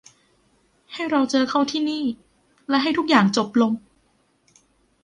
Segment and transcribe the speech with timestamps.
[0.93, 2.03] ให้เราเจอเขาที่นี่
[2.69, 3.71] และให้ทุกอย่างจบลง